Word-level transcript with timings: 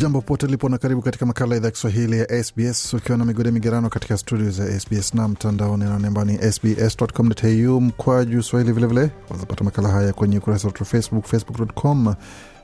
Jambo 0.00 0.20
pote 0.20 0.46
lipo 0.46 0.68
na 0.68 0.78
karibu 0.78 1.02
katika 1.02 1.26
makala 1.26 1.56
idhaa 1.56 1.70
Kiswahili 1.70 2.18
ya 2.18 2.44
SBS 2.44 2.94
ukiwa 2.94 3.18
na 3.18 3.24
migode 3.24 3.50
migerano 3.50 3.88
katika 3.88 4.18
studio 4.18 4.50
za 4.50 4.80
SBS 4.80 5.14
na 5.14 5.28
mtandaoni 5.28 5.84
namba 5.84 6.24
ni 6.24 6.52
sbs.com.au 6.52 7.80
mkwaju 7.80 8.42
swahili. 8.42 8.72
Vilevile 8.72 9.10
wazapata 9.30 9.64
makala 9.64 9.88
haya 9.88 10.12
kwenye 10.12 10.38
ukurasa 10.38 10.68
wetu 10.68 10.84
Facebook, 10.84 11.26
facebook.com 11.26 12.14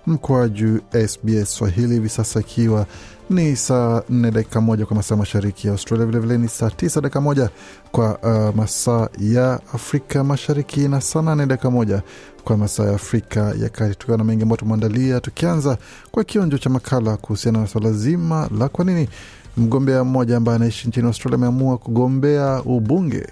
mkwaju 0.06 0.80
SBS 1.08 1.54
Swahili. 1.56 1.94
Hivi 1.94 2.08
sasa 2.08 2.40
ikiwa 2.40 2.86
ni 3.30 3.56
saa 3.56 4.02
nne 4.10 4.30
dakika 4.30 4.60
moja 4.60 4.86
kwa 4.86 4.96
masaa 4.96 5.16
mashariki 5.16 5.66
ya 5.66 5.72
Australia, 5.72 6.06
vilevile 6.06 6.38
ni 6.38 6.48
saa 6.48 6.70
tisa 6.70 7.00
dakika 7.00 7.20
moja 7.20 7.50
kwa 7.92 8.18
uh, 8.18 8.56
masaa 8.56 9.08
ya 9.20 9.52
Afrika 9.74 10.24
Mashariki 10.24 10.88
na 10.88 11.00
saa 11.00 11.22
nane 11.22 11.46
dakika 11.46 11.70
moja 11.70 12.02
kwa 12.44 12.56
masaa 12.56 12.84
ya 12.84 12.94
Afrika 12.94 13.54
ya 13.62 13.68
Kati, 13.68 13.94
tukiwa 13.98 14.18
na 14.18 14.24
mengi 14.24 14.42
ambayo 14.42 14.56
tumeandalia, 14.56 15.20
tukianza 15.20 15.78
kwa 16.10 16.24
kionjo 16.24 16.58
cha 16.58 16.70
makala 16.70 17.16
kuhusiana 17.16 17.58
na 17.60 17.66
swala 17.66 17.92
zima 17.92 18.48
la 18.58 18.68
kwa 18.68 18.84
nini 18.84 19.08
mgombea 19.56 20.04
mmoja 20.04 20.36
ambaye 20.36 20.56
anaishi 20.56 20.88
nchini 20.88 21.06
Australia 21.06 21.36
ameamua 21.36 21.78
kugombea 21.78 22.62
ubunge 22.64 23.26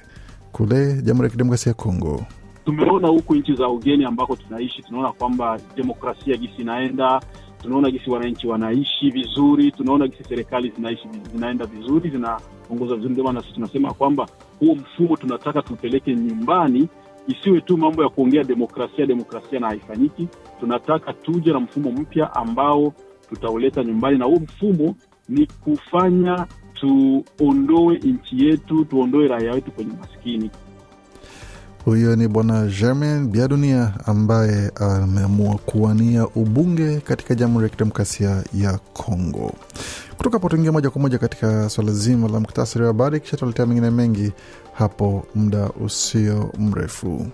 kule 0.52 1.02
Jamhuri 1.02 1.26
ya 1.26 1.30
Kidemokrasia 1.30 1.70
ya 1.70 1.74
Kongo. 1.74 2.26
Tumeona 2.64 3.08
huku 3.08 3.34
nchi 3.34 3.54
za 3.54 3.68
ugeni 3.68 4.04
ambako 4.04 4.36
tunaishi, 4.36 4.82
tunaona 4.82 5.12
kwamba 5.12 5.58
demokrasia 5.76 6.36
gisi 6.36 6.62
inaenda, 6.62 7.20
tunaona 7.64 7.90
gisi 7.90 8.10
wananchi 8.10 8.46
wanaishi 8.46 9.10
vizuri, 9.10 9.72
tunaona 9.72 10.08
gisi 10.08 10.24
serikali 10.24 10.72
zinaishi 10.76 11.08
zinaenda 11.34 11.66
vizuri, 11.66 12.10
zinaongoza 12.10 12.94
vizuri. 12.96 13.12
Ndio 13.14 13.40
sisi 13.42 13.54
tunasema 13.54 13.92
kwamba 13.94 14.26
huo 14.60 14.74
mfumo 14.74 15.16
tunataka 15.16 15.62
tupeleke 15.62 16.14
nyumbani, 16.14 16.88
isiwe 17.28 17.60
tu 17.60 17.76
mambo 17.76 18.02
ya 18.02 18.08
kuongea 18.08 18.44
demokrasia 18.44 19.06
demokrasia 19.06 19.60
na 19.60 19.66
haifanyiki. 19.66 20.28
Tunataka 20.60 21.12
tuje 21.12 21.52
na 21.52 21.60
mfumo 21.60 21.90
mpya 21.92 22.34
ambao 22.34 22.92
tutauleta 23.28 23.84
nyumbani, 23.84 24.18
na 24.18 24.24
huo 24.24 24.36
mfumo 24.38 24.94
ni 25.28 25.46
kufanya 25.46 26.46
tuondoe 26.74 27.98
nchi 27.98 28.46
yetu, 28.46 28.84
tuondoe 28.84 29.28
raia 29.28 29.52
wetu 29.52 29.70
kwenye 29.70 29.92
maskini. 30.00 30.50
Huyo 31.84 32.16
ni 32.16 32.28
Bwana 32.28 32.66
Germain 32.66 33.26
Biadunia 33.26 33.92
ambaye 34.06 34.70
ameamua 34.76 35.54
kuwania 35.66 36.26
ubunge 36.28 37.00
katika 37.00 37.34
Jamhuri 37.34 37.64
ya 37.64 37.68
Kidemokrasia 37.68 38.42
ya 38.54 38.78
Kongo. 38.78 39.52
Kutoka 40.16 40.36
hapo 40.36 40.48
tuingia 40.48 40.72
moja 40.72 40.90
kwa 40.90 41.00
moja 41.00 41.18
katika 41.18 41.68
swala 41.70 41.92
zima 41.92 42.28
la 42.28 42.40
muktasari 42.40 42.82
wa 42.82 42.86
habari, 42.86 43.20
kisha 43.20 43.36
tuletea 43.36 43.66
mengine 43.66 43.90
mengi 43.90 44.32
hapo 44.72 45.26
muda 45.34 45.70
usio 45.84 46.52
mrefu. 46.58 47.26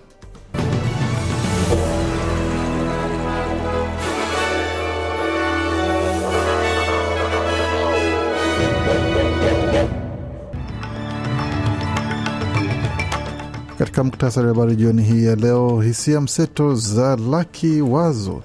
Katika 14.01 14.15
muktasari 14.17 14.47
wa 14.47 14.53
habari 14.53 14.75
jioni 14.75 15.03
hii 15.03 15.25
ya 15.25 15.35
leo, 15.35 15.81
hisia 15.81 16.21
mseto 16.21 16.75
za 16.75 17.15
laki 17.15 17.81
wazo 17.81 18.41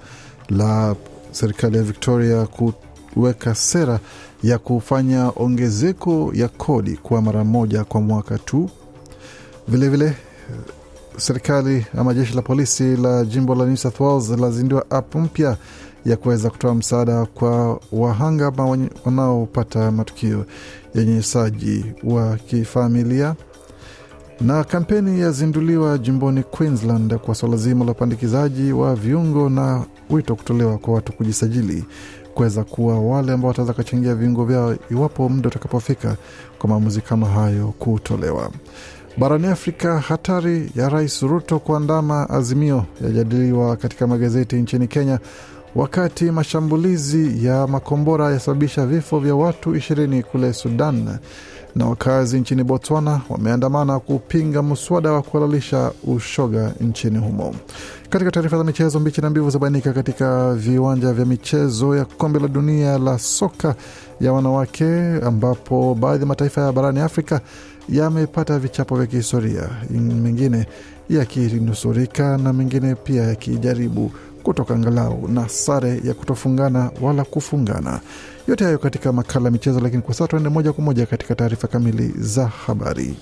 la 0.48 0.96
serikali 1.30 1.76
ya 1.76 1.82
Victoria 1.82 2.48
kuweka 3.14 3.54
sera 3.54 4.00
ya 4.42 4.58
kufanya 4.58 5.32
ongezeko 5.36 6.30
ya 6.34 6.48
kodi 6.48 6.96
kwa 6.96 7.22
mara 7.22 7.44
moja 7.44 7.84
kwa 7.84 8.00
mwaka 8.00 8.38
tu. 8.38 8.70
Vilevile 9.68 10.04
vile, 10.06 10.16
serikali 11.16 11.86
ama 11.98 12.14
jeshi 12.14 12.34
la 12.36 12.42
polisi 12.42 12.96
la 12.96 13.24
jimbo 13.24 13.54
la 13.54 13.66
New 13.66 13.76
South 13.76 14.00
Wales 14.00 14.28
lazindua 14.30 14.90
app 14.90 15.14
mpya 15.14 15.56
ya 16.06 16.16
kuweza 16.16 16.50
kutoa 16.50 16.74
msaada 16.74 17.26
kwa 17.26 17.80
wahanga 17.92 18.46
ama 18.46 18.88
wanaopata 19.04 19.90
matukio 19.92 20.46
ya 20.94 21.02
unyanyasaji 21.02 21.84
wa 22.04 22.36
kifamilia 22.36 23.34
na 24.40 24.64
kampeni 24.64 25.20
yazinduliwa 25.20 25.98
jimboni 25.98 26.42
Queensland 26.42 27.14
kwa 27.16 27.34
swala 27.34 27.56
zima 27.56 27.84
la 27.84 27.90
upandikizaji 27.92 28.72
wa 28.72 28.94
viungo 28.94 29.48
na 29.48 29.84
wito 30.10 30.36
kutolewa 30.36 30.78
kwa 30.78 30.94
watu 30.94 31.12
kujisajili 31.12 31.84
kuweza 32.34 32.64
kuwa 32.64 33.00
wale 33.00 33.32
ambao 33.32 33.48
wataweza 33.48 33.72
kachangia 33.74 34.14
viungo 34.14 34.44
vyao 34.44 34.76
iwapo 34.90 35.28
muda 35.28 35.48
utakapofika 35.48 36.16
kwa 36.58 36.68
maamuzi 36.70 37.00
kama 37.00 37.26
hayo 37.26 37.74
kutolewa. 37.78 38.50
Barani 39.18 39.46
Afrika, 39.46 40.00
hatari 40.00 40.70
ya 40.74 40.88
Rais 40.88 41.22
Ruto 41.22 41.58
kuandama 41.58 42.30
Azimio 42.30 42.84
yajadiliwa 43.04 43.76
katika 43.76 44.06
magazeti 44.06 44.56
nchini 44.56 44.88
Kenya, 44.88 45.18
wakati 45.74 46.24
mashambulizi 46.24 47.46
ya 47.46 47.66
makombora 47.66 48.30
yasababisha 48.32 48.86
vifo 48.86 49.18
vya 49.20 49.34
watu 49.34 49.76
ishirini 49.76 50.22
kule 50.22 50.52
Sudan 50.52 51.18
na 51.76 51.86
wakazi 51.86 52.40
nchini 52.40 52.64
Botswana 52.64 53.20
wameandamana 53.28 53.98
kupinga 54.00 54.62
mswada 54.62 55.12
wa 55.12 55.22
kuhalalisha 55.22 55.92
ushoga 56.04 56.72
nchini 56.80 57.18
humo. 57.18 57.54
Katika 58.10 58.30
taarifa 58.30 58.58
za 58.58 58.64
michezo, 58.64 59.00
mbichi 59.00 59.20
na 59.20 59.30
mbivu 59.30 59.50
zabainika 59.50 59.92
katika 59.92 60.54
viwanja 60.54 61.12
vya 61.12 61.24
michezo 61.24 61.96
ya 61.96 62.04
kombe 62.04 62.38
la 62.38 62.48
dunia 62.48 62.98
la 62.98 63.18
soka 63.18 63.74
ya 64.20 64.32
wanawake, 64.32 64.84
ambapo 65.22 65.94
baadhi 65.94 66.20
ya 66.20 66.26
mataifa 66.26 66.60
ya 66.60 66.72
barani 66.72 67.00
Afrika 67.00 67.40
yamepata 67.88 68.58
vichapo 68.58 68.96
vya 68.96 69.06
kihistoria, 69.06 69.68
mengine 69.90 70.66
yakinusurika 71.08 72.38
na 72.38 72.52
mengine 72.52 72.94
pia 72.94 73.22
yakijaribu 73.22 74.10
kutoka 74.46 74.74
angalau 74.74 75.28
na 75.28 75.48
sare 75.48 76.00
ya 76.04 76.14
kutofungana 76.14 76.90
wala 77.00 77.24
kufungana. 77.24 78.00
Yote 78.48 78.64
hayo 78.64 78.78
katika 78.78 79.12
makala 79.12 79.44
ya 79.44 79.50
michezo, 79.50 79.80
lakini 79.80 80.02
kwa 80.02 80.14
sasa 80.14 80.28
tuende 80.28 80.48
moja 80.48 80.72
kwa 80.72 80.84
moja 80.84 81.06
katika 81.06 81.34
taarifa 81.34 81.68
kamili 81.68 82.14
za 82.18 82.46
habari. 82.46 83.16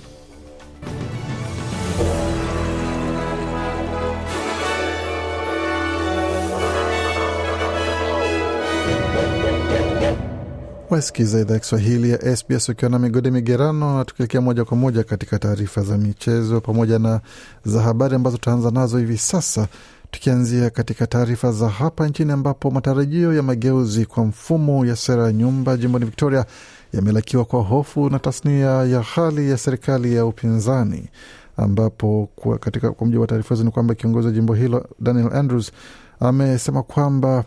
Wasikiza 10.90 11.40
idhaa 11.40 11.54
ya 11.54 11.60
Kiswahili 11.60 12.10
ya 12.10 12.36
SBS 12.36 12.68
ukiwa 12.68 12.90
na 12.90 12.98
migode 12.98 13.30
migerano, 13.30 13.98
na 13.98 14.04
tukielekea 14.04 14.40
moja 14.40 14.64
kwa 14.64 14.76
moja 14.76 15.02
katika 15.04 15.38
taarifa 15.38 15.82
za 15.82 15.98
michezo 15.98 16.60
pamoja 16.60 16.98
na 16.98 17.20
za 17.64 17.82
habari 17.82 18.14
ambazo 18.14 18.36
tutaanza 18.36 18.70
nazo 18.70 18.98
hivi 18.98 19.18
sasa 19.18 19.68
tukianzia 20.14 20.70
katika 20.70 21.06
taarifa 21.06 21.52
za 21.52 21.68
hapa 21.68 22.08
nchini 22.08 22.32
ambapo 22.32 22.70
matarajio 22.70 23.34
ya 23.34 23.42
mageuzi 23.42 24.06
kwa 24.06 24.24
mfumo 24.24 24.86
ya 24.86 24.96
sera 24.96 25.24
ya 25.26 25.32
nyumba 25.32 25.76
jimboni 25.76 26.04
Victoria 26.04 26.44
yamelakiwa 26.92 27.44
kwa 27.44 27.62
hofu 27.62 28.10
na 28.10 28.18
tasnia 28.18 28.66
ya 28.70 29.02
hali 29.02 29.50
ya 29.50 29.58
serikali 29.58 30.14
ya 30.14 30.26
upinzani, 30.26 31.08
ambapo 31.56 32.28
kwa, 32.36 32.58
katika, 32.58 32.90
kwa 32.92 33.06
mujibu 33.06 33.20
wa 33.22 33.26
taarifa 33.26 33.54
hizo 33.54 33.64
ni 33.64 33.70
kwamba 33.70 33.94
kiongozi 33.94 34.26
wa 34.26 34.32
jimbo 34.32 34.54
hilo 34.54 34.86
Daniel 35.00 35.32
Andrews 35.32 35.72
amesema 36.20 36.82
kwamba 36.82 37.44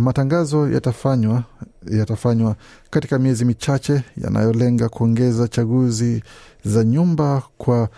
matangazo 0.00 0.68
yatafanywa 0.70 1.42
yatafanywa 1.90 2.56
katika 2.90 3.18
miezi 3.18 3.44
michache 3.44 4.02
yanayolenga 4.16 4.88
kuongeza 4.88 5.48
chaguzi 5.48 6.22
za 6.64 6.84
nyumba 6.84 7.42
kwa 7.58 7.88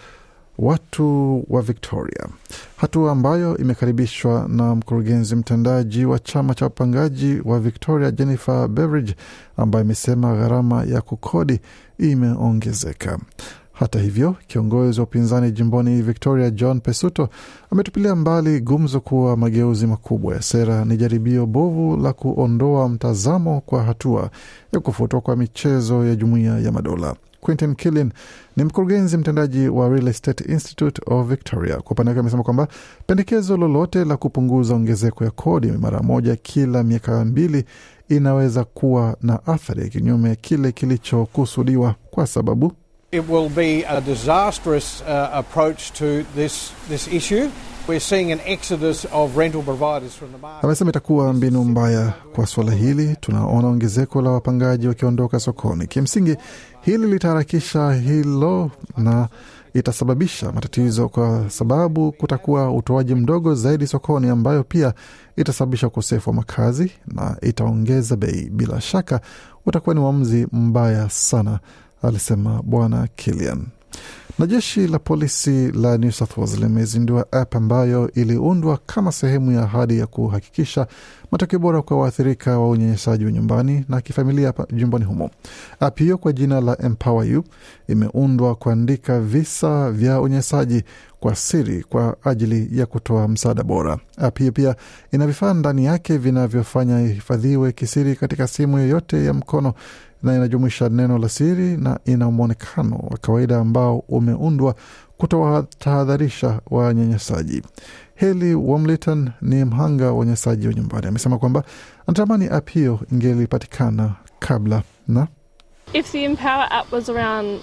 watu 0.59 1.45
wa 1.49 1.63
Victoria, 1.63 2.27
hatua 2.77 3.13
ambayo 3.13 3.59
imekaribishwa 3.59 4.47
na 4.49 4.75
mkurugenzi 4.75 5.37
mtendaji 5.37 6.05
wa 6.05 6.19
chama 6.19 6.55
cha 6.55 6.67
upangaji 6.67 7.41
wa 7.45 7.61
Victoria 7.61 8.11
Jennifer 8.11 8.69
Beveridge, 8.69 9.15
ambaye 9.57 9.85
imesema 9.85 10.37
gharama 10.37 10.85
ya 10.85 11.01
kukodi 11.01 11.61
imeongezeka. 11.99 13.19
Hata 13.73 13.99
hivyo, 14.01 14.37
kiongozi 14.47 15.01
wa 15.01 15.07
upinzani 15.07 15.51
jimboni 15.53 16.03
Victoria 16.03 16.51
John 16.51 16.81
Pesuto 16.81 17.29
ametupilia 17.71 18.15
mbali 18.17 18.61
gumzo 18.61 19.01
kuwa 19.01 19.37
mageuzi 19.37 19.87
makubwa 19.87 20.35
ya 20.35 20.43
sera 20.43 20.85
ni 20.85 20.97
jaribio 20.97 21.47
bovu 21.47 21.97
la 21.97 22.13
kuondoa 22.13 22.89
mtazamo 22.89 23.61
kwa 23.61 23.83
hatua 23.83 24.31
ya 24.73 24.81
kufutwa 24.81 25.21
kwa 25.21 25.37
michezo 25.37 26.05
ya 26.07 26.15
Jumuiya 26.17 26.59
ya 26.59 26.73
Madola. 26.73 27.15
Quentin 27.41 27.75
killin 27.75 28.13
ni 28.57 28.65
mkurugenzi 28.65 29.17
mtendaji 29.17 29.69
wa 29.69 29.89
Real 29.89 30.09
Estate 30.09 30.45
Institute 30.53 31.03
of 31.07 31.27
Victoria. 31.29 31.77
Kwa 31.77 31.91
upande 31.93 32.11
wake 32.11 32.21
amesema 32.21 32.43
kwamba 32.43 32.69
pendekezo 33.07 33.57
lolote 33.57 34.05
la 34.05 34.17
kupunguza 34.17 34.75
ongezeko 34.75 35.25
ya 35.25 35.31
kodi 35.31 35.67
mara 35.67 36.01
moja 36.01 36.37
kila 36.37 36.83
miaka 36.83 37.25
mbili 37.25 37.65
inaweza 38.09 38.65
kuwa 38.65 39.17
na 39.23 39.47
athari 39.47 39.83
ya 39.83 39.89
kinyume 39.89 40.37
kile 40.37 40.73
kilichokusudiwa 40.73 41.95
kwa 42.11 42.27
sababu 42.27 42.73
It 43.13 43.25
will 43.29 43.49
be 43.49 43.85
a 43.89 44.01
disastrous 44.01 45.01
uh, 45.01 45.37
approach 45.37 45.93
to 45.93 46.23
this, 46.37 46.73
this 46.89 47.09
issue. 47.13 47.49
Amesema 50.63 50.91
itakuwa 50.91 51.33
mbinu 51.33 51.65
mbaya 51.65 52.13
kwa 52.35 52.47
suala 52.47 52.73
hili. 52.73 53.17
Tunaona 53.21 53.69
ongezeko 53.69 54.23
la 54.23 54.31
wapangaji 54.31 54.89
wakiondoka 54.89 55.41
sokoni. 55.41 55.87
Kimsingi, 55.87 56.37
hili 56.81 57.07
litaharakisha 57.07 57.93
hilo 57.93 58.71
na 58.97 59.29
itasababisha 59.75 60.53
matatizo, 60.53 61.09
kwa 61.09 61.45
sababu 61.51 62.13
kutakuwa 62.13 62.73
utoaji 62.73 63.15
mdogo 63.15 63.55
zaidi 63.55 63.87
sokoni, 63.87 64.29
ambayo 64.29 64.65
pia 64.65 64.95
itasababisha 65.37 65.87
ukosefu 65.87 66.31
wa 66.31 66.37
makazi 66.37 66.93
na 67.07 67.37
itaongeza 67.43 68.17
bei. 68.17 68.51
Bila 68.51 68.81
shaka 68.81 69.21
utakuwa 69.67 69.95
ni 69.95 70.01
uamuzi 70.01 70.47
mbaya 70.53 71.11
sana, 71.11 71.59
alisema 72.03 72.63
Bwana 72.63 73.09
Kilian. 73.17 73.67
Na 74.39 74.47
jeshi 74.47 74.87
la 74.87 74.99
polisi 74.99 75.73
la 75.73 75.97
New 75.99 76.11
South 76.11 76.37
Wales 76.37 76.59
limezindua 76.59 77.27
app 77.33 77.57
ambayo 77.57 78.11
iliundwa 78.13 78.79
kama 78.87 79.13
sehemu 79.13 79.53
ya 79.53 79.63
ahadi 79.63 79.99
ya 79.99 80.07
kuhakikisha 80.07 80.87
matokeo 81.33 81.59
bora 81.59 81.83
kwa 81.83 81.99
waathirika 82.01 82.59
wa 82.59 82.69
unyanyasaji 82.71 83.25
wa 83.25 83.33
nyumbani 83.33 83.85
na 83.89 84.01
kifamilia 84.01 84.53
jumbani 84.73 85.05
humo. 85.05 85.31
App 85.81 85.99
hiyo 85.99 86.19
kwa 86.19 86.33
jina 86.33 86.61
la 86.61 86.83
Empower 86.83 87.27
You 87.29 87.45
imeundwa 87.89 88.55
kuandika 88.55 89.21
visa 89.21 89.91
vya 89.93 90.21
unyanyasaji 90.21 90.83
kwa 91.21 91.35
siri 91.37 91.83
kwa 91.85 92.17
ajili 92.25 92.79
ya 92.79 92.87
kutoa 92.87 93.29
msaada 93.29 93.63
bora. 93.63 93.99
App 94.19 94.39
hiyo 94.39 94.53
pia 94.53 94.77
ina 95.13 95.27
vifaa 95.27 95.55
ndani 95.55 95.85
yake 95.85 96.17
vinavyofanya 96.19 97.01
ihifadhiwe 97.03 97.73
kisiri 97.73 98.17
katika 98.17 98.47
simu 98.47 98.79
yoyote 98.79 99.25
ya 99.25 99.35
mkono 99.35 99.75
na 100.23 100.35
inajumuisha 100.37 100.89
neno 100.89 101.19
la 101.19 101.29
siri 101.29 101.77
na 101.77 101.99
ina 102.05 102.31
mwonekano 102.31 102.97
wa 103.11 103.17
kawaida 103.19 103.59
ambao 103.59 103.99
umeundwa 104.09 104.75
kutowatahadharisha 105.19 106.61
wanyanyasaji. 106.71 107.63
Heli 108.15 108.55
Wamliton 108.55 109.31
ni 109.43 109.65
mhanga 109.65 110.07
wa 110.07 110.13
unyanyasaji 110.19 110.67
wa 110.67 110.75
nyumbani, 110.75 111.07
amesema 111.07 111.39
kwamba 111.39 111.63
anatamani 112.07 112.47
app 112.49 112.69
hiyo 112.71 113.01
ingelipatikana 113.13 114.13
kabla 114.39 114.83
na 115.09 115.27
If 115.93 116.13
the 116.13 116.25
Empower 116.25 116.67
app 116.71 116.93
was 116.93 117.09
around 117.09 117.61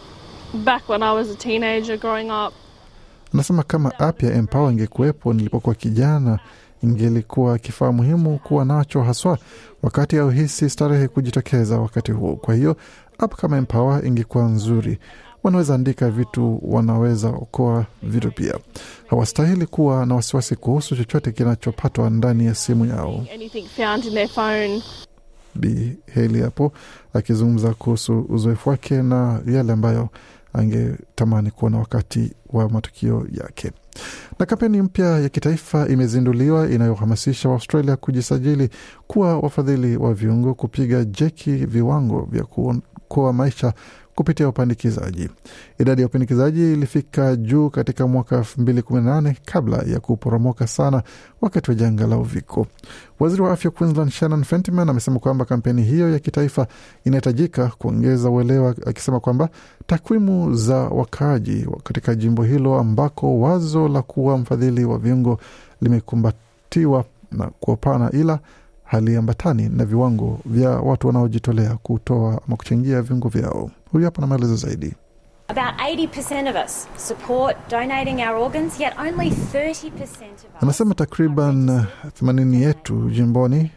back 0.64 0.90
when 0.90 1.04
I 1.04 1.14
was 1.16 1.30
a 1.30 1.36
teenager 1.36 1.98
growing 1.98 2.32
up, 2.32 2.54
anasema 3.34 3.64
kama 3.64 4.00
app 4.00 4.24
ya 4.24 4.34
Empower 4.34 4.72
ingekuwepo 4.72 5.34
nilipokuwa 5.34 5.76
kijana 5.76 6.40
ingelikuwa 6.86 7.58
kifaa 7.58 7.92
muhimu 7.92 8.40
kuwa 8.40 8.66
nacho 8.66 9.02
haswa 9.02 9.38
wakati 9.84 10.18
auhisi 10.18 10.70
starehe 10.70 11.08
kujitokeza 11.08 11.80
wakati 11.80 12.12
huo. 12.12 12.36
Kwa 12.36 12.56
hiyo 12.56 12.76
app 13.18 13.36
kama 13.36 13.58
Empower 13.58 14.06
ingekuwa 14.06 14.44
nzuri. 14.46 15.00
Wanaweza 15.44 15.76
andika 15.76 16.10
vitu, 16.10 16.60
wanaweza 16.64 17.28
okoa 17.30 17.86
vitu 18.04 18.32
pia. 18.32 18.54
Hawastahili 19.08 19.66
kuwa 19.66 20.06
na 20.06 20.16
wasiwasi 20.16 20.56
kuhusu 20.56 20.96
chochote 20.96 21.32
kinachopatwa 21.32 22.10
ndani 22.10 22.46
ya 22.46 22.56
simu 22.56 22.86
yao. 22.86 23.26
anything 23.34 23.66
found 23.76 24.06
in 24.06 24.14
their 24.14 24.28
phone. 24.30 24.82
Bi 25.56 25.98
Heli 26.14 26.42
hapo 26.42 26.74
akizungumza 27.14 27.74
kuhusu 27.74 28.26
uzoefu 28.30 28.70
wake 28.70 29.02
na 29.02 29.42
yale 29.48 29.74
ambayo 29.74 30.10
angetamani 30.54 31.52
kuona 31.52 31.78
wakati 31.78 32.34
wa 32.54 32.70
matukio 32.70 33.28
yake. 33.32 33.72
Na 34.40 34.46
kampeni 34.46 34.82
mpya 34.82 35.20
ya 35.20 35.30
kitaifa 35.30 35.88
imezinduliwa 35.88 36.70
inayohamasisha 36.70 37.50
Waustralia 37.50 37.96
kujisajili 37.96 38.70
kuwa 39.08 39.40
wafadhili 39.40 39.98
wa 39.98 40.14
viungo, 40.14 40.54
kupiga 40.54 41.04
jeki 41.06 41.52
viwango 41.52 42.28
vya 42.32 42.44
kuokoa 42.44 43.34
maisha 43.34 43.74
kupitia 44.16 44.48
upandikizaji. 44.50 45.30
Idadi 45.80 46.02
ya 46.02 46.08
upandikizaji 46.08 46.74
ilifika 46.74 47.36
juu 47.36 47.70
katika 47.70 48.08
mwaka 48.08 48.38
2018 48.40 49.36
kabla 49.46 49.78
ya 49.78 50.00
kuporomoka 50.00 50.68
sana 50.68 51.04
wakati 51.42 51.72
wa 51.72 51.76
janga 51.76 52.08
la 52.08 52.18
uviko. 52.18 52.68
Waziri 53.20 53.42
wa 53.42 53.52
afya 53.52 53.72
Queensland 53.72 54.12
Shannon 54.12 54.44
Fentiman 54.44 54.90
amesema 54.90 55.20
kwamba 55.20 55.46
kampeni 55.46 55.84
hiyo 55.84 56.12
ya 56.12 56.20
kitaifa 56.20 56.68
inahitajika 57.06 57.68
kuongeza 57.78 58.30
uelewa, 58.30 58.76
akisema 58.86 59.20
kwamba 59.20 59.50
takwimu 59.88 60.56
za 60.56 60.76
wakaaji 60.78 61.68
katika 61.84 62.16
jimbo 62.16 62.44
hilo 62.44 62.80
ambako 62.80 63.40
wazo 63.40 63.88
la 63.88 64.02
kuwa 64.02 64.38
mfadhili 64.38 64.86
wa 64.86 64.98
viungo 64.98 65.40
limekumbatiwa 65.82 67.06
na 67.32 67.48
kuopana 67.60 68.12
ila 68.12 68.40
haliambatani 68.84 69.70
na 69.70 69.86
viwango 69.86 70.40
vya 70.46 70.70
watu 70.70 71.08
wanaojitolea 71.08 71.78
kutoa 71.84 72.42
ama 72.48 72.56
kuchangia 72.58 73.02
viungo 73.02 73.30
vyao. 73.30 73.72
Huyu 73.96 74.06
hapa 74.06 74.22
na 74.22 74.28
maelezo 74.28 74.56
zaidi. 74.56 74.94
About 75.48 75.80
80% 75.80 76.50
of 76.50 76.66
us 76.66 76.88
support 77.08 77.56
donating 77.72 78.20
our 78.20 78.36
organs, 78.36 78.80
yet 78.80 78.94
only 79.00 79.30
30% 79.30 79.92
of 79.94 80.02
us. 80.04 80.62
Anasema 80.62 80.96
takriban 80.96 81.86
80 82.22 82.56
yetu 82.62 83.10
jimboni 83.10 83.72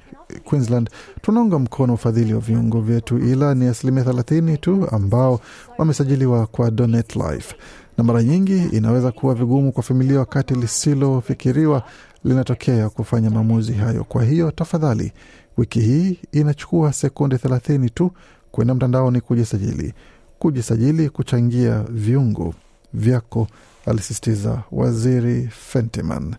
Queensland 0.44 0.90
tunaunga 1.22 1.58
mkono 1.58 1.94
ufadhili 1.94 2.34
wa 2.34 2.40
viungo 2.40 2.80
vyetu, 2.80 3.18
ila 3.18 3.54
ni 3.54 3.66
asilimia 3.66 4.02
30 4.04 4.56
tu 4.56 4.88
ambao 4.92 5.40
wamesajiliwa 5.78 6.46
kwa 6.46 6.70
Donate 6.70 7.18
Life, 7.18 7.56
na 7.98 8.04
mara 8.04 8.22
nyingi 8.22 8.62
inaweza 8.72 9.12
kuwa 9.12 9.34
vigumu 9.34 9.72
kwa 9.72 9.82
familia 9.82 10.18
wakati 10.18 10.54
lisilofikiriwa 10.54 11.82
linatokea 12.24 12.88
kufanya 12.88 13.30
maamuzi 13.30 13.72
hayo. 13.72 14.04
Kwa 14.04 14.24
hiyo 14.24 14.50
tafadhali, 14.50 15.12
wiki 15.56 15.80
hii 15.80 16.18
inachukua 16.32 16.92
sekunde 16.92 17.36
30 17.36 17.88
tu 17.90 18.10
kwenda 18.52 18.74
mtandaoni 18.74 19.20
kujisajili, 19.20 19.94
kujisajili 20.38 21.08
kuchangia 21.10 21.84
viungo 21.90 22.54
vyako, 22.94 23.46
alisisitiza 23.86 24.62
Waziri 24.72 25.48
Fentiman. 25.52 26.34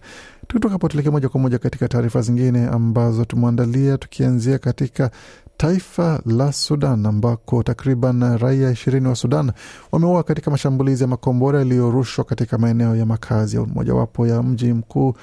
Tukitokapo 0.47 0.87
tuelekee 0.87 1.09
moja 1.11 1.29
kwa 1.29 1.39
moja 1.39 1.57
katika 1.57 1.87
taarifa 1.87 2.21
zingine 2.21 2.67
ambazo 2.67 3.25
tumeandalia, 3.25 3.97
tukianzia 3.97 4.57
katika 4.57 5.11
taifa 5.57 6.21
la 6.25 6.51
Sudan 6.53 7.05
ambako 7.05 7.63
takriban 7.63 8.37
raia 8.37 8.71
ishirini 8.71 9.07
wa 9.07 9.15
Sudan 9.15 9.51
wameua 9.91 10.23
katika 10.23 10.51
mashambulizi 10.51 11.03
ya 11.03 11.07
makombora 11.07 11.59
yaliyorushwa 11.59 12.23
katika 12.25 12.57
maeneo 12.57 12.95
ya 12.95 13.05
makazi 13.05 13.57
mojawapo 13.59 14.27
ya 14.27 14.43
mji 14.43 14.73
mkuu 14.73 15.13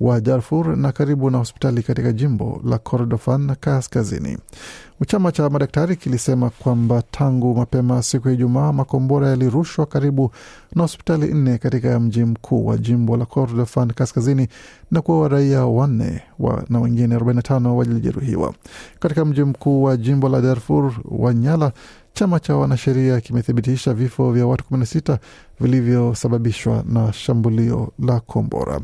wa 0.00 0.20
Darfur 0.20 0.76
na 0.76 0.92
karibu 0.92 1.30
na 1.30 1.38
hospitali 1.38 1.82
katika 1.82 2.12
jimbo 2.12 2.60
la 2.64 2.78
Kordofan 2.78 3.56
kaskazini. 3.60 4.38
Chama 5.06 5.32
cha 5.32 5.50
madaktari 5.50 5.96
kilisema 5.96 6.50
kwamba 6.50 7.02
tangu 7.10 7.54
mapema 7.54 8.02
siku 8.02 8.28
ya 8.28 8.34
Ijumaa 8.34 8.72
makombora 8.72 9.28
yalirushwa 9.28 9.86
karibu 9.86 10.30
na 10.74 10.82
hospitali 10.82 11.34
nne 11.34 11.58
katika 11.58 12.00
mji 12.00 12.24
mkuu 12.24 12.66
wa 12.66 12.76
jimbo 12.78 13.16
la 13.16 13.26
Kordofan 13.26 13.92
kaskazini 13.92 14.48
na 14.90 15.00
kuwa 15.02 15.28
raia 15.28 15.66
wanne 15.66 16.22
wa, 16.38 16.64
na 16.68 16.80
wengine 16.80 17.16
45 17.16 17.66
walijeruhiwa 17.66 18.54
katika 18.98 19.24
mji 19.24 19.42
mkuu 19.44 19.82
wa 19.82 19.96
jimbo 19.96 20.28
la 20.28 20.40
Darfur 20.40 20.92
wa 21.04 21.34
Nyala. 21.34 21.72
Chama 22.14 22.40
cha 22.40 22.56
wanasheria 22.56 23.20
kimethibitisha 23.20 23.94
vifo 23.94 24.32
vya 24.32 24.46
watu 24.46 24.64
16 24.74 25.18
vilivyosababishwa 25.60 26.84
na 26.88 27.12
shambulio 27.12 27.92
la 27.98 28.20
kombora. 28.20 28.80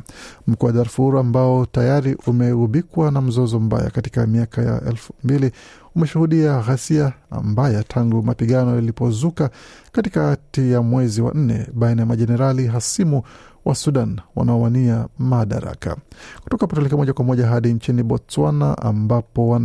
Mkoa 0.46 0.66
wa 0.66 0.72
Darfur 0.72 1.18
ambao 1.18 1.66
tayari 1.66 2.16
umegubikwa 2.26 3.10
na 3.10 3.20
mzozo 3.20 3.60
mbaya 3.60 3.90
katika 3.90 4.26
miaka 4.26 4.62
ya 4.62 4.82
elfu 4.84 5.12
mbili 5.24 5.50
umeshuhudia 5.94 6.60
ghasia 6.60 7.12
mbaya 7.42 7.82
tangu 7.82 8.22
mapigano 8.22 8.74
yalipozuka 8.74 9.50
katikati 9.92 10.72
ya 10.72 10.82
mwezi 10.82 11.22
wa 11.22 11.34
nne 11.34 11.66
baina 11.74 12.02
ya 12.02 12.06
majenerali 12.06 12.66
hasimu 12.66 13.22
wa 13.64 13.74
Sudan 13.74 14.20
wanaowania 14.36 15.06
madaraka. 15.18 15.96
Kutoka 16.44 16.66
Patolika 16.66 16.96
moja 16.96 17.12
kwa 17.12 17.24
moja 17.24 17.46
hadi 17.46 17.72
nchini 17.74 18.02
Botswana 18.02 18.78
ambapo 18.78 19.58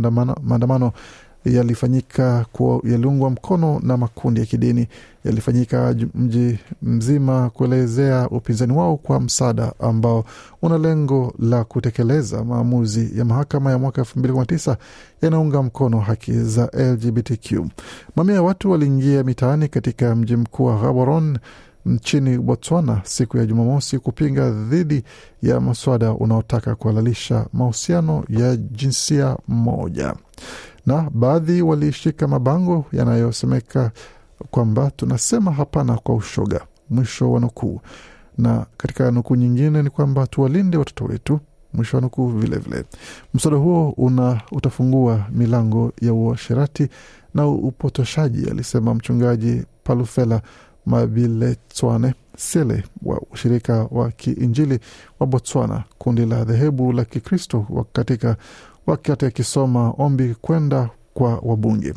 maandamano 0.44 0.92
yalifanyika 1.44 2.46
yaliungwa 2.84 3.30
mkono 3.30 3.80
na 3.82 3.96
makundi 3.96 4.40
ya 4.40 4.46
kidini 4.46 4.88
yalifanyika 5.24 5.94
mji 6.14 6.58
mzima 6.82 7.50
kuelezea 7.50 8.28
upinzani 8.28 8.72
wao 8.72 8.96
kwa 8.96 9.20
msaada 9.20 9.72
ambao 9.78 10.24
una 10.62 10.78
lengo 10.78 11.34
la 11.38 11.64
kutekeleza 11.64 12.44
maamuzi 12.44 13.18
ya 13.18 13.24
mahakama 13.24 13.70
ya 13.70 13.78
mwaka 13.78 14.00
elfu 14.00 14.18
mbili 14.18 14.32
kumi 14.32 14.40
na 14.42 14.46
tisa 14.46 14.76
yanaunga 15.22 15.62
mkono 15.62 16.00
haki 16.00 16.32
za 16.32 16.66
LGBTQ. 16.72 17.66
Mamia 18.16 18.34
ya 18.34 18.42
watu 18.42 18.70
waliingia 18.70 19.24
mitaani 19.24 19.68
katika 19.68 20.14
mji 20.16 20.36
mkuu 20.36 20.64
wa 20.64 20.78
Gaborone 20.80 21.38
nchini 21.86 22.38
Botswana 22.38 23.00
siku 23.04 23.38
ya 23.38 23.46
Jumamosi 23.46 23.98
kupinga 23.98 24.50
dhidi 24.50 25.02
ya 25.42 25.60
mswada 25.60 26.12
unaotaka 26.12 26.74
kuhalalisha 26.74 27.46
mahusiano 27.52 28.24
ya 28.28 28.56
jinsia 28.56 29.36
moja, 29.48 30.14
na 30.86 31.10
baadhi 31.14 31.62
walishika 31.62 32.28
mabango 32.28 32.84
yanayosemeka 32.92 33.90
kwamba 34.50 34.90
tunasema 34.90 35.52
hapana 35.52 35.96
kwa 35.98 36.14
ushoga, 36.14 36.60
mwisho 36.90 37.32
wa 37.32 37.40
nukuu. 37.40 37.80
Na 38.38 38.66
katika 38.76 39.10
nukuu 39.10 39.36
nyingine 39.36 39.82
ni 39.82 39.90
kwamba 39.90 40.26
tuwalinde 40.26 40.76
watoto 40.76 41.04
wetu, 41.04 41.40
mwisho 41.74 41.96
wa 41.96 42.00
nukuu 42.00 42.28
vilevile. 42.28 42.84
Mswada 43.34 43.56
huo 43.56 43.90
una 43.96 44.40
utafungua 44.52 45.26
milango 45.30 45.92
ya 46.00 46.12
uasherati 46.12 46.88
na 47.34 47.46
upotoshaji, 47.48 48.50
alisema 48.50 48.94
mchungaji 48.94 49.62
Palufela 49.84 50.42
Mabiletswane 50.86 52.14
Sele 52.36 52.84
wa 53.02 53.20
ushirika 53.32 53.86
wa 53.90 54.10
kiinjili 54.10 54.78
wa 55.20 55.26
Botswana, 55.26 55.84
kundi 55.98 56.26
la 56.26 56.44
dhehebu 56.44 56.92
la 56.92 57.04
Kikristo 57.04 57.86
katika 57.92 58.36
wakati 58.86 59.26
akisoma 59.26 59.90
ombi 59.98 60.34
kwenda 60.40 60.90
kwa 61.14 61.38
wabunge. 61.42 61.94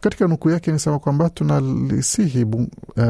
Katika 0.00 0.26
nukuu 0.28 0.50
yake 0.50 0.70
anasema 0.70 0.98
kwamba 0.98 1.30
tunalisihi 1.30 2.44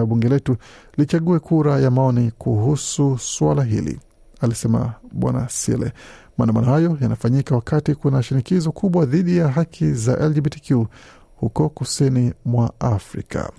bunge 0.07 0.29
letu 0.29 0.57
lichague 0.97 1.39
kura 1.39 1.81
ya 1.81 1.91
maoni 1.91 2.31
kuhusu 2.39 3.19
suala 3.19 3.65
hili, 3.65 4.01
alisema 4.41 4.93
Bwana 5.13 5.49
Sile. 5.49 5.93
Maandamano 6.39 6.67
hayo 6.67 6.99
yanafanyika 7.01 7.55
wakati 7.55 7.95
kuna 7.95 8.23
shinikizo 8.23 8.73
kubwa 8.73 9.05
dhidi 9.05 9.37
ya 9.37 9.49
haki 9.49 9.93
za 9.93 10.29
LGBTQ 10.29 10.87
huko 11.37 11.69
kusini 11.69 12.33
mwa 12.45 12.73
Afrika. 12.81 13.53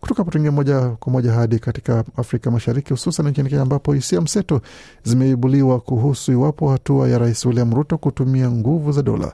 Kutoka 0.00 0.18
hapo 0.20 0.30
tuingie 0.30 0.50
moja 0.50 0.80
kwa 0.88 1.12
moja 1.12 1.32
hadi 1.32 1.58
katika 1.58 2.04
Afrika 2.16 2.50
Mashariki, 2.50 2.90
hususan 2.90 3.28
nchini 3.28 3.48
Kenya 3.48 3.62
ambapo 3.62 3.92
hisia 3.92 4.20
mseto 4.20 4.60
zimeibuliwa 5.04 5.80
kuhusu 5.80 6.32
iwapo 6.32 6.70
hatua 6.70 7.08
ya 7.08 7.18
Rais 7.18 7.44
William 7.46 7.74
Ruto 7.74 7.98
kutumia 7.98 8.50
nguvu 8.50 8.92
za 8.92 9.02
dola 9.02 9.32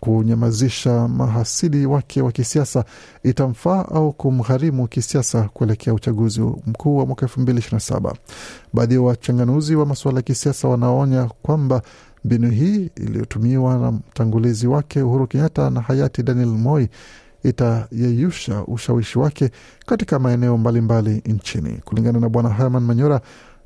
kunyamazisha 0.00 1.08
mahasidi 1.08 1.86
wake 1.86 2.22
wa 2.22 2.32
kisiasa 2.32 2.84
itamfaa 3.22 3.84
au 3.88 4.12
kumgharimu 4.12 4.88
kisiasa 4.88 5.42
kuelekea 5.42 5.94
uchaguzi 5.94 6.40
mkuu 6.40 6.96
wa 6.96 7.06
mwaka 7.06 7.26
elfu 7.26 7.40
mbili 7.40 7.58
ishirini 7.58 7.76
na 7.76 7.80
saba. 7.80 8.14
Baadhi 8.72 8.94
ya 8.94 9.00
wachanganuzi 9.00 9.74
wa 9.76 9.86
masuala 9.86 10.18
ya 10.18 10.22
kisiasa 10.22 10.68
wanaonya 10.68 11.30
kwamba 11.42 11.82
mbinu 12.26 12.50
hii 12.50 12.90
iliyotumiwa 12.96 13.78
na 13.78 13.92
mtangulizi 13.92 14.66
wake 14.66 15.02
Uhuru 15.02 15.26
Kenyatta 15.26 15.70
na 15.70 15.80
hayati 15.80 16.22
Daniel 16.22 16.48
Moi 16.48 16.88
itayeyusha 17.44 18.64
ushawishi 18.64 19.18
wake 19.18 19.50
katika 19.86 20.18
maeneo 20.18 20.58
mbalimbali 20.58 21.10
mbali 21.10 21.34
nchini. 21.34 21.80
Kulingana 21.84 22.20
na 22.20 22.28
Bwana 22.28 22.48
Herman 22.48 22.82
Manyora, 22.82 23.20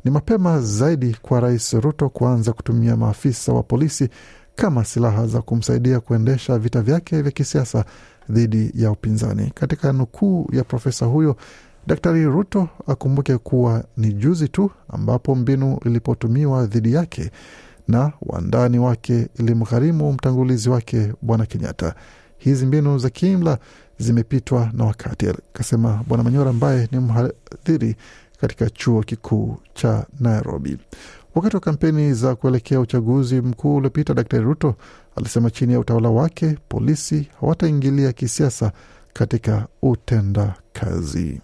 ni 0.04 0.10
mapema 0.10 0.60
zaidi 0.60 1.16
kwa 1.22 1.40
Rais 1.40 1.72
Ruto 1.72 2.08
kuanza 2.08 2.52
kutumia 2.52 2.96
maafisa 2.96 3.52
wa 3.52 3.62
polisi 3.62 4.08
kama 4.56 4.84
silaha 4.84 5.26
za 5.26 5.42
kumsaidia 5.42 6.00
kuendesha 6.00 6.58
vita 6.58 6.82
vyake 6.82 7.22
vya 7.22 7.30
kisiasa 7.30 7.84
dhidi 8.30 8.72
ya 8.74 8.90
upinzani. 8.90 9.52
Katika 9.54 9.92
nukuu 9.92 10.48
ya 10.52 10.64
profesa 10.64 11.06
huyo, 11.06 11.36
Daktari 11.86 12.24
Ruto 12.24 12.68
akumbuke 12.86 13.38
kuwa 13.38 13.84
ni 13.96 14.12
juzi 14.12 14.48
tu 14.48 14.70
ambapo 14.88 15.34
mbinu 15.34 15.78
ilipotumiwa 15.84 16.66
dhidi 16.66 16.92
yake 16.92 17.30
na 17.90 18.12
wandani 18.22 18.78
wake 18.78 19.28
ilimgharimu 19.38 20.12
mtangulizi 20.12 20.70
wake 20.70 21.12
Bwana 21.22 21.46
Kenyatta. 21.46 21.94
Hizi 22.38 22.66
mbinu 22.66 22.98
za 22.98 23.10
kiimla 23.10 23.58
zimepitwa 23.98 24.70
na 24.72 24.84
wakati, 24.84 25.28
akasema 25.28 26.04
Bwana 26.08 26.24
Manyora 26.24 26.50
ambaye 26.50 26.88
ni 26.92 26.98
mhadhiri 26.98 27.96
katika 28.40 28.70
chuo 28.70 29.02
kikuu 29.02 29.56
cha 29.74 30.06
Nairobi. 30.20 30.78
Wakati 31.34 31.56
wa 31.56 31.60
kampeni 31.60 32.14
za 32.14 32.34
kuelekea 32.34 32.80
uchaguzi 32.80 33.40
mkuu 33.40 33.76
uliopita, 33.76 34.14
Daktari 34.14 34.44
Ruto 34.44 34.74
alisema 35.16 35.50
chini 35.50 35.72
ya 35.72 35.80
utawala 35.80 36.08
wake 36.10 36.58
polisi 36.68 37.28
hawataingilia 37.40 38.12
kisiasa 38.12 38.72
katika 39.12 39.66
utenda 39.82 40.54
kazi. 40.72 41.40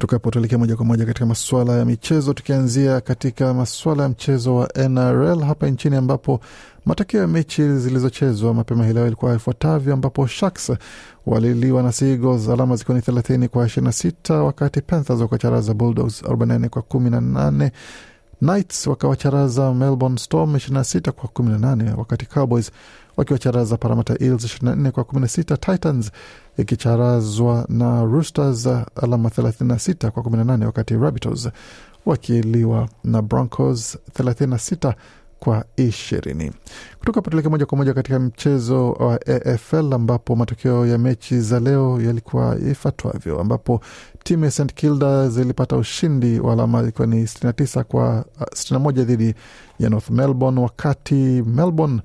Kutoka 0.00 0.16
hapo 0.16 0.30
tuelekea 0.30 0.58
moja 0.58 0.76
kwa 0.76 0.84
moja 0.84 1.06
katika 1.06 1.26
masuala 1.26 1.72
ya 1.78 1.84
michezo, 1.84 2.32
tukianzia 2.34 3.00
katika 3.00 3.54
masuala 3.54 4.02
ya 4.02 4.08
mchezo 4.08 4.56
wa 4.56 4.68
NRL 4.88 5.40
hapa 5.42 5.66
nchini 5.70 5.96
ambapo 5.96 6.40
matokeo 6.86 7.20
ya 7.20 7.26
mechi 7.26 7.68
zilizochezwa 7.78 8.54
mapema 8.54 8.86
hii 8.86 8.92
leo 8.92 9.06
ilikuwa 9.06 9.34
ifuatavyo, 9.34 9.94
ambapo 9.94 10.26
Sharks 10.26 10.72
waliliwa 11.26 11.82
na 11.82 11.92
Seagulls 11.92 12.48
alama 12.48 12.76
zikiwa 12.76 12.96
ni 12.96 13.02
thelathini 13.02 13.48
kwa 13.48 13.66
ishirini 13.66 13.86
na 13.86 13.92
sita 13.92 14.34
wakati 14.34 14.80
Panthers 14.80 15.20
wakacharaza 15.20 15.74
Bulldogs 15.74 16.24
arobaini 16.24 16.52
na 16.52 16.58
nne 16.58 16.68
kwa 16.68 16.82
kumi 16.82 17.10
na 17.10 17.20
nane. 17.20 17.72
Knights 18.38 18.86
wakawacharaza 18.86 19.74
Melbourne 19.74 20.18
Storm 20.18 20.54
26 20.56 21.10
kwa 21.10 21.28
18, 21.28 21.94
wakati 21.98 22.26
Cowboys 22.26 22.70
wakiwacharaza 23.20 23.76
Parramatta 23.76 24.16
Eels 24.20 24.44
24 24.62 24.90
kwa 24.90 25.04
16, 25.04 25.56
Titans 25.72 26.10
ikicharazwa 26.58 27.66
na 27.68 28.04
Roosters 28.04 28.66
alama 29.02 29.28
36 29.28 30.10
kwa 30.10 30.22
18, 30.22 30.64
wakati 30.66 30.94
Rabbitohs 30.96 31.48
wakiliwa 32.06 32.88
na 33.04 33.22
Broncos 33.22 33.98
36 34.18 34.94
kwa 35.38 35.64
ishirini. 35.76 36.52
Kutoka 36.98 37.22
patuleke 37.22 37.48
moja 37.48 37.66
kwa 37.66 37.78
moja 37.78 37.94
katika 37.94 38.18
mchezo 38.18 38.92
wa 38.92 39.20
AFL 39.26 39.92
ambapo 39.94 40.36
matokeo 40.36 40.86
ya 40.86 40.98
mechi 40.98 41.40
za 41.40 41.60
leo 41.60 42.00
yalikuwa 42.00 42.56
ifuatavyo, 42.70 43.40
ambapo 43.40 43.80
timu 44.24 44.44
ya 44.44 44.50
St 44.50 44.74
Kilda 44.74 45.28
zilipata 45.28 45.76
ushindi 45.76 46.40
wa 46.40 46.52
alama 46.52 46.82
ikiwa 46.88 47.06
ni 47.06 47.22
69 47.24 47.82
kwa 47.82 48.24
61 48.40 48.92
dhidi 49.04 49.34
ya 49.78 49.90
North 49.90 50.10
Melbourne, 50.10 50.60
wakati 50.60 51.14
Melbourne 51.46 52.00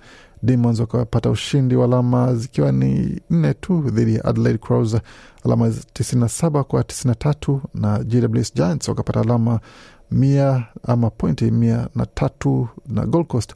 Demons 0.46 0.80
wakapata 0.80 1.30
ushindi 1.30 1.76
wa 1.76 1.86
alama 1.86 2.36
zikiwa 2.36 2.72
ni 2.72 3.22
nne 3.30 3.54
tu 3.54 3.82
dhidi 3.82 4.16
ya 4.16 4.26
Adelaide 4.26 4.60
Crows, 4.60 4.98
alama 5.46 5.68
97 5.68 6.64
kwa 6.64 6.82
93, 6.82 7.60
na 7.74 8.00
GWS 8.04 8.54
Giants 8.54 8.88
wakapata 8.88 9.20
alama 9.22 9.60
mia 10.12 10.64
ama 10.84 11.10
pointi 11.10 11.52
mia 11.52 11.88
na 11.96 12.06
tatu 12.06 12.68
na 12.88 13.06
Gold 13.06 13.28
Coast 13.28 13.54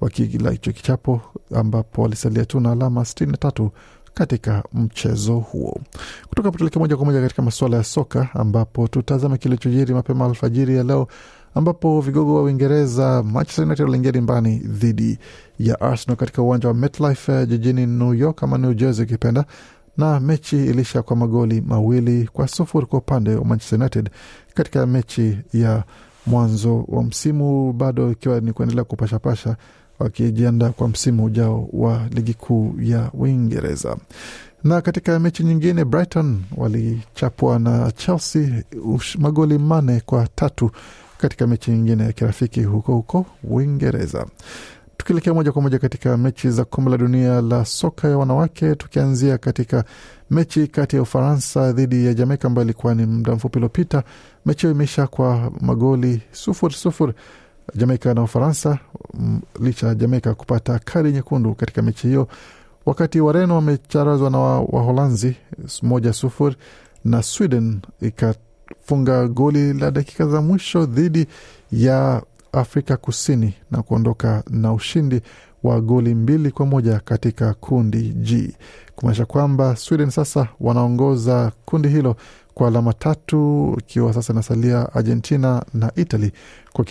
wakila 0.00 0.50
hicho 0.50 0.72
kichapo 0.72 1.20
ambapo 1.54 2.02
walisalia 2.02 2.44
tu 2.44 2.60
na 2.60 2.72
alama 2.72 3.04
sitini 3.04 3.30
na 3.32 3.36
tatu 3.38 3.70
katika 4.14 4.62
mchezo 4.72 5.38
huo. 5.38 5.80
Kutoka 6.28 6.50
hapo 6.50 6.78
moja 6.80 6.96
kwa 6.96 7.06
moja 7.06 7.20
katika 7.20 7.42
masuala 7.42 7.76
ya 7.76 7.84
soka 7.84 8.28
ambapo 8.34 8.88
tutazame 8.88 9.38
kilichojiri 9.38 9.94
mapema 9.94 10.24
alfajiri 10.24 10.76
ya 10.76 10.82
leo 10.82 11.08
ambapo 11.54 12.00
vigogo 12.00 12.34
wa 12.34 12.42
Uingereza 12.42 13.22
Manchester 13.22 13.64
United 13.64 13.84
waliingia 13.84 14.12
dimbani 14.12 14.56
dhidi 14.58 15.18
ya 15.58 15.80
Arsenal 15.80 16.16
katika 16.16 16.42
uwanja 16.42 16.68
wa 16.68 16.74
MetLife 16.74 17.46
jijini 17.46 17.86
New 17.86 18.14
York 18.14 18.42
ama 18.42 18.58
New 18.58 18.74
Jersey 18.74 19.04
ukipenda 19.04 19.44
na 19.96 20.20
mechi 20.20 20.56
ilisha 20.56 21.02
kwa 21.02 21.16
magoli 21.16 21.60
mawili 21.60 22.28
kwa 22.32 22.48
sufuri 22.48 22.86
kwa 22.86 22.98
upande 22.98 23.34
wa 23.34 23.44
Manchester 23.44 23.78
United 23.80 24.10
katika 24.54 24.86
mechi 24.86 25.38
ya 25.52 25.84
mwanzo 26.26 26.84
wa 26.88 27.02
msimu, 27.02 27.72
bado 27.72 28.10
ikiwa 28.12 28.40
ni 28.40 28.52
kuendelea 28.52 28.84
kupashapasha 28.84 29.56
wakijiandaa 29.98 30.68
kwa 30.70 30.88
msimu 30.88 31.24
ujao 31.24 31.68
wa 31.72 32.00
ligi 32.10 32.34
kuu 32.34 32.74
ya 32.80 33.10
Uingereza. 33.14 33.96
Na 34.64 34.80
katika 34.80 35.18
mechi 35.18 35.44
nyingine 35.44 35.84
Brighton 35.84 36.42
walichapwa 36.56 37.58
na 37.58 37.90
Chelsea 37.92 38.62
magoli 39.18 39.58
manne 39.58 40.02
kwa 40.06 40.28
tatu 40.34 40.70
katika 41.22 41.46
mechi 41.46 41.70
nyingine 41.70 42.04
ya 42.04 42.12
kirafiki 42.12 42.62
huko 42.62 42.94
huko 42.94 43.26
Uingereza. 43.44 44.26
Tukielekea 44.96 45.34
moja 45.34 45.52
kwa 45.52 45.62
moja 45.62 45.78
katika 45.78 46.16
mechi 46.16 46.50
za 46.50 46.64
kombe 46.64 46.90
la 46.90 46.96
dunia 46.98 47.40
la 47.40 47.64
soka 47.64 48.08
ya 48.08 48.18
wanawake, 48.18 48.74
tukianzia 48.74 49.38
katika 49.38 49.84
mechi 50.30 50.66
kati 50.66 50.96
ya 50.96 51.02
Ufaransa 51.02 51.72
dhidi 51.72 52.06
ya 52.06 52.14
Jamaika 52.14 52.48
ambayo 52.48 52.64
ilikuwa 52.64 52.94
ni 52.94 53.06
muda 53.06 53.32
mfupi 53.34 53.58
uliopita. 53.58 54.02
Mechi 54.46 54.60
hiyo 54.60 54.74
imeisha 54.74 55.06
kwa 55.06 55.52
magoli 55.60 56.22
sufuri 56.32 56.74
sufuri, 56.74 57.12
Jamaika 57.74 58.14
na 58.14 58.22
Ufaransa, 58.22 58.78
licha 59.60 59.86
ya 59.86 59.94
Jamaika 59.94 60.34
kupata 60.34 60.78
kadi 60.78 61.12
nyekundu 61.12 61.54
katika 61.54 61.82
mechi 61.82 62.06
hiyo, 62.06 62.28
wakati 62.86 63.20
Wareno 63.20 63.54
wamecharazwa 63.54 64.30
na 64.30 64.38
Waholanzi 64.38 65.36
moja 65.82 66.12
sufuri 66.12 66.56
na 67.04 67.22
Sweden 67.22 67.80
ikafunga 68.76 69.28
goli 69.28 69.72
la 69.72 69.90
dakika 69.90 70.26
za 70.26 70.40
mwisho 70.42 70.86
dhidi 70.86 71.26
ya 71.72 72.22
Afrika 72.52 72.96
Kusini 72.96 73.54
na 73.70 73.82
kuondoka 73.82 74.42
na 74.50 74.72
ushindi 74.72 75.20
wa 75.62 75.80
goli 75.80 76.14
mbili 76.14 76.50
kwa 76.50 76.66
moja 76.66 77.00
katika 77.00 77.54
kundi 77.54 78.02
G, 78.02 78.56
kumaanisha 78.96 79.26
kwamba 79.26 79.76
Sweden 79.76 80.10
sasa 80.10 80.48
wanaongoza 80.60 81.52
kundi 81.64 81.88
hilo 81.88 82.16
kwa 82.54 82.68
alama 82.68 82.92
tatu, 82.92 83.74
ikiwa 83.78 84.12
sasa 84.14 84.32
inasalia 84.32 84.92
Argentina 84.94 85.64
na 85.74 85.92
Italy 85.96 86.32
kwa 86.72 86.84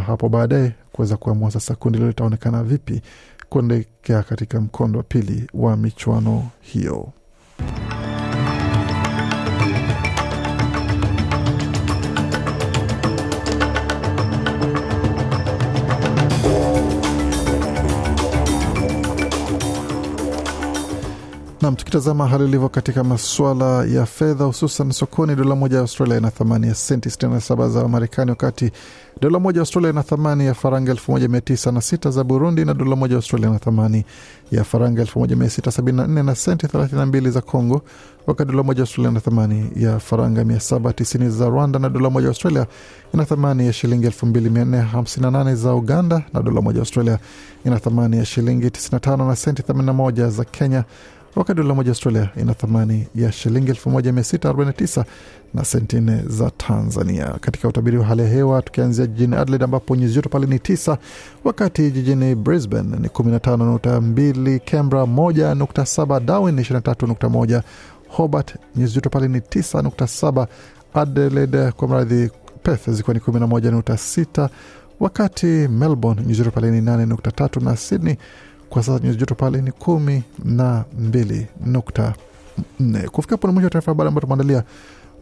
hapo 0.00 0.28
baadaye 0.28 0.72
kuweza 0.92 1.16
kuamua 1.16 1.50
sasa 1.50 1.74
kundi 1.74 1.98
hilo 1.98 2.08
litaonekana 2.08 2.62
vipi 2.64 3.02
kuelekea 3.48 4.22
katika 4.22 4.60
mkondo 4.60 4.98
wa 4.98 5.02
pili 5.02 5.46
wa 5.54 5.76
michuano 5.76 6.48
hiyo. 6.60 7.12
Nam, 21.68 21.76
tukitazama 21.76 22.26
hali 22.28 22.44
ilivyo 22.44 22.68
katika 22.68 23.04
masuala 23.04 23.84
ya 23.84 24.06
fedha, 24.06 24.44
hususan 24.44 24.92
sokoni, 24.92 25.34
dola 25.36 25.54
moja 25.56 25.76
ya 25.76 25.80
Australia 25.82 26.16
ina 26.18 26.30
thamani 26.30 26.66
ya 26.66 26.74
senti 26.74 27.08
67 27.08 27.68
za 27.68 27.88
Marekani, 27.88 28.30
wakati 28.30 28.70
dola 29.20 29.38
moja 29.38 29.58
ya 29.58 29.60
Australia 29.62 29.90
ina 29.90 30.02
thamani 30.02 30.46
ya 30.46 30.54
faranga 30.54 30.92
1906 30.92 32.10
za 32.10 32.24
Burundi, 32.24 32.64
na 32.64 32.74
dola 32.74 32.96
moja 32.96 33.12
ya 33.14 33.16
Australia 33.16 33.48
ina 33.48 33.58
thamani 33.58 34.04
ya 34.50 34.64
faranga 34.64 35.02
1674 35.02 36.22
na 36.22 36.34
senti 36.34 36.66
32 36.66 37.30
za 37.30 37.40
Congo, 37.40 37.82
wakati 38.26 38.50
dola 38.50 38.62
moja 38.62 38.78
ya 38.78 38.82
Australia 38.82 39.10
ina 39.10 39.20
thamani 39.20 39.70
ya 39.76 39.98
faranga 39.98 40.42
790 40.42 41.28
za 41.28 41.48
Rwanda, 41.48 41.78
na 41.78 41.88
dola 41.88 42.10
moja 42.10 42.24
ya 42.26 42.30
Australia 42.30 42.66
ina 43.14 43.24
thamani 43.24 43.66
ya 43.66 43.72
shilingi 43.72 44.06
2458 44.06 45.54
za 45.54 45.74
Uganda, 45.74 46.22
na 46.32 46.42
dola 46.42 46.60
moja 46.60 46.76
ya 46.78 46.82
Australia 46.82 47.18
ina 47.64 47.78
thamani 47.78 48.16
ya 48.16 48.24
shilingi 48.24 48.66
95 48.68 49.26
na 49.28 49.36
senti 49.36 49.62
81 49.62 50.30
za 50.30 50.44
Kenya 50.44 50.84
wakati 51.38 51.56
dola 51.62 51.74
moja 51.74 51.90
Australia 51.90 52.30
ina 52.40 52.54
thamani 52.54 53.06
ya 53.14 53.32
shilingi 53.32 53.72
1649 53.72 55.04
na 55.54 55.64
senti 55.64 56.00
nne 56.00 56.22
za 56.26 56.50
Tanzania. 56.50 57.26
Katika 57.40 57.68
utabiri 57.68 57.98
wa 57.98 58.04
hali 58.04 58.22
ya 58.22 58.28
hewa, 58.28 58.62
tukianzia 58.62 59.06
jijini 59.06 59.36
Adelaide 59.36 59.64
ambapo 59.64 59.96
nyuzi 59.96 60.14
joto 60.14 60.28
pale 60.28 60.46
ni 60.46 60.58
tisa, 60.58 60.98
wakati 61.44 61.90
jijini 61.90 62.34
Brisbane 62.34 62.96
ni 62.98 63.08
15.2, 63.08 64.58
Canberra 64.70 65.02
1.7, 65.04 66.20
Darwin 66.20 66.54
ni 66.54 66.62
23.1, 66.62 67.62
Hobart 68.08 68.54
nyuzi 68.76 68.94
joto 68.94 69.10
pale 69.10 69.28
ni 69.28 69.38
9.7, 69.38 70.46
Adelaide 70.94 71.72
kwa 71.72 71.88
mradhi 71.88 72.30
Perth 72.62 72.90
zikiwa 72.90 73.14
ni 73.14 73.20
11.6, 73.20 74.48
wakati 75.00 75.46
Melbourne 75.46 76.22
nyuzi 76.26 76.38
joto 76.38 76.50
pale 76.50 76.70
ni 76.70 76.80
8.3 76.80 77.64
na 77.64 77.76
Sydney 77.76 78.16
kwa 78.70 78.82
sasa 78.82 79.04
nyuzi 79.04 79.18
joto 79.18 79.34
pale 79.34 79.60
ni 79.62 79.72
kumi 79.72 80.22
na 80.44 80.84
mbili 80.98 81.46
nukta 81.66 82.14
nne. 82.80 83.08
Kufika 83.08 83.34
hapo 83.34 83.46
ni 83.48 83.52
mwisho 83.52 83.66
wa 83.66 83.70
taarifa 83.70 83.90
habari 83.90 84.08
ambayo 84.08 84.20
tumeandalia. 84.20 84.62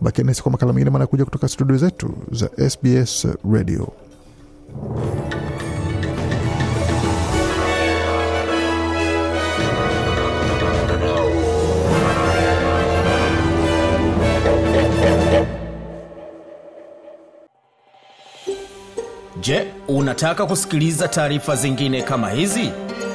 Bakia 0.01 0.25
nasi 0.25 0.43
kwa 0.43 0.53
makala 0.53 0.73
mengine 0.73 0.91
manakuja 0.91 1.25
kutoka 1.25 1.49
studio 1.49 1.77
zetu 1.77 2.15
za 2.33 2.71
SBS 2.71 3.27
Radio. 3.53 3.93
Je, 19.41 19.67
unataka 19.89 20.47
kusikiliza 20.47 21.09
taarifa 21.09 21.57
zingine 21.57 22.03
kama 22.03 22.31
hizi? 22.31 22.71